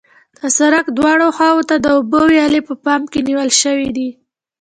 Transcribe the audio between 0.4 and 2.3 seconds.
سرک دواړو خواو ته د اوبو